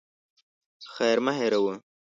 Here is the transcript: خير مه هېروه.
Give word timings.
خير 0.93 1.17
مه 1.25 1.33
هېروه. 1.39 1.73